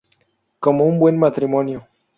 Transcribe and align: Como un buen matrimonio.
Como 0.59 0.87
un 0.87 0.97
buen 0.97 1.19
matrimonio. 1.19 1.87